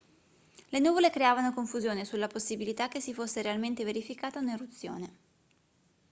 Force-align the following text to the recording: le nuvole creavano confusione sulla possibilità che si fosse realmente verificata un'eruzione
le 0.71 0.79
nuvole 0.79 1.11
creavano 1.11 1.53
confusione 1.53 2.05
sulla 2.05 2.25
possibilità 2.25 2.87
che 2.87 2.99
si 2.99 3.13
fosse 3.13 3.43
realmente 3.43 3.83
verificata 3.83 4.39
un'eruzione 4.39 5.15